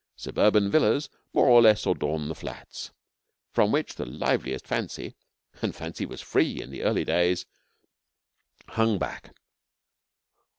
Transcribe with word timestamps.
Suburban 0.15 0.71
villas 0.71 1.09
more 1.31 1.45
or 1.45 1.61
less 1.61 1.85
adorn 1.85 2.27
the 2.27 2.33
flats, 2.33 2.89
from 3.53 3.71
which 3.71 3.93
the 3.93 4.05
liveliest 4.07 4.65
fancy 4.65 5.13
(and 5.61 5.75
fancy 5.75 6.07
was 6.07 6.21
free 6.21 6.59
in 6.59 6.71
the 6.71 6.81
early 6.81 7.05
days) 7.05 7.45
hung 8.69 8.97
back. 8.97 9.35